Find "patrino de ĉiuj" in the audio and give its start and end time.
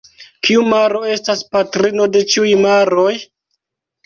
1.57-2.55